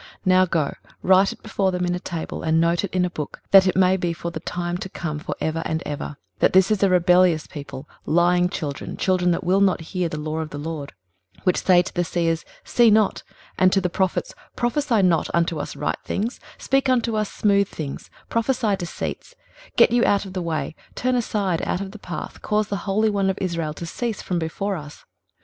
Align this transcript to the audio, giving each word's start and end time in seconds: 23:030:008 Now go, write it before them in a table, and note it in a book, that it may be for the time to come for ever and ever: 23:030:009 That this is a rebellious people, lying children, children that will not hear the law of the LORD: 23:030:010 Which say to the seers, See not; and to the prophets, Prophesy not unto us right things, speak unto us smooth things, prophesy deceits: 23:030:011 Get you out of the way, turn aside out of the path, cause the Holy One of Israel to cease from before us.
23:030:008 0.01 0.09
Now 0.25 0.45
go, 0.47 0.73
write 1.03 1.31
it 1.31 1.43
before 1.43 1.71
them 1.71 1.85
in 1.85 1.93
a 1.93 1.99
table, 1.99 2.41
and 2.41 2.59
note 2.59 2.83
it 2.83 2.89
in 2.91 3.05
a 3.05 3.09
book, 3.11 3.39
that 3.51 3.67
it 3.67 3.75
may 3.75 3.97
be 3.97 4.13
for 4.13 4.31
the 4.31 4.39
time 4.39 4.79
to 4.79 4.89
come 4.89 5.19
for 5.19 5.35
ever 5.39 5.61
and 5.63 5.83
ever: 5.85 6.05
23:030:009 6.39 6.39
That 6.39 6.53
this 6.53 6.71
is 6.71 6.81
a 6.81 6.89
rebellious 6.89 7.45
people, 7.45 7.87
lying 8.07 8.49
children, 8.49 8.97
children 8.97 9.29
that 9.29 9.43
will 9.43 9.61
not 9.61 9.79
hear 9.79 10.09
the 10.09 10.19
law 10.19 10.39
of 10.39 10.49
the 10.49 10.57
LORD: 10.57 10.93
23:030:010 11.35 11.43
Which 11.45 11.63
say 11.63 11.81
to 11.83 11.93
the 11.93 12.03
seers, 12.03 12.43
See 12.63 12.89
not; 12.89 13.21
and 13.59 13.71
to 13.71 13.79
the 13.79 13.91
prophets, 13.91 14.33
Prophesy 14.55 15.03
not 15.03 15.29
unto 15.35 15.59
us 15.59 15.75
right 15.75 15.99
things, 16.03 16.39
speak 16.57 16.89
unto 16.89 17.15
us 17.15 17.31
smooth 17.31 17.67
things, 17.67 18.09
prophesy 18.27 18.75
deceits: 18.75 19.35
23:030:011 19.75 19.75
Get 19.75 19.91
you 19.91 20.03
out 20.05 20.25
of 20.25 20.33
the 20.33 20.41
way, 20.41 20.73
turn 20.95 21.13
aside 21.13 21.61
out 21.61 21.79
of 21.79 21.91
the 21.91 21.99
path, 21.99 22.41
cause 22.41 22.69
the 22.69 22.77
Holy 22.89 23.11
One 23.11 23.29
of 23.29 23.37
Israel 23.39 23.75
to 23.75 23.85
cease 23.85 24.23
from 24.23 24.39
before 24.39 24.77
us. 24.77 25.05